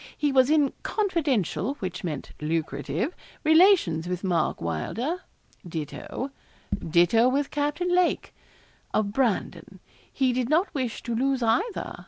[0.17, 5.21] He was in confidential which meant lucrative relations with Mark Wylder.
[5.63, 6.31] Ditto,
[6.79, 8.33] ditto with Captain Lake,
[8.95, 9.79] of Brandon.
[10.11, 11.99] He did not wish to lose either.